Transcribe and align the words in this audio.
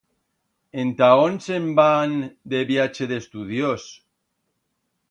Enta 0.83 1.09
ón 1.25 1.35
se'n 1.47 1.67
van 1.81 2.17
de 2.55 2.63
viache 2.73 3.09
d'estudios? 3.13 3.89